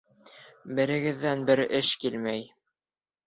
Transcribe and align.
Берегеҙҙән 0.79 1.45
бер 1.51 1.63
эш 1.81 1.91
килмәй. 2.05 2.43